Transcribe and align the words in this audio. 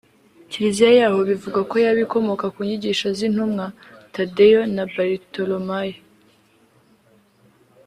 Kiliziya 0.49 0.91
yaho 1.01 1.19
bivugwa 1.29 1.61
ko 1.69 1.75
yaba 1.83 1.99
ikomoka 2.05 2.45
ku 2.53 2.59
nyigisho 2.67 3.07
z’intumwa 3.17 3.65
Thadeyo 4.13 4.61
na 4.75 4.83
Baritolomayo 4.93 5.97